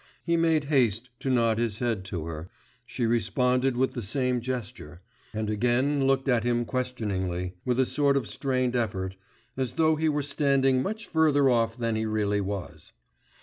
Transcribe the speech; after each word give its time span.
He 0.23 0.35
made 0.35 0.63
haste 0.63 1.11
to 1.19 1.29
nod 1.29 1.59
his 1.59 1.77
head 1.77 2.03
to 2.05 2.25
her, 2.25 2.49
she 2.87 3.05
responded 3.05 3.77
with 3.77 3.91
the 3.91 4.01
same 4.01 4.41
gesture, 4.41 5.01
and 5.31 5.47
again 5.47 6.07
looked 6.07 6.27
at 6.27 6.43
him 6.43 6.65
questioningly, 6.65 7.53
with 7.65 7.79
a 7.79 7.85
sort 7.85 8.17
of 8.17 8.27
strained 8.27 8.75
effort, 8.75 9.15
as 9.55 9.73
though 9.73 9.97
he 9.97 10.09
were 10.09 10.23
standing 10.23 10.81
much 10.81 11.05
further 11.05 11.51
off 11.51 11.77
than 11.77 11.95
he 11.95 12.07
really 12.07 12.41
was. 12.41 12.93